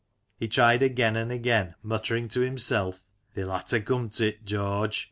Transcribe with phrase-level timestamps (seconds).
[0.35, 3.03] He tried again and again, muttering to himself:
[3.35, 4.99] "thae'll ha' to come to 't, George